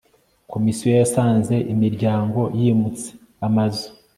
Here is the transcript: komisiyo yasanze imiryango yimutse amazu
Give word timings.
komisiyo 0.51 0.89
yasanze 1.01 1.55
imiryango 1.73 2.39
yimutse 2.59 3.07
amazu 3.47 3.87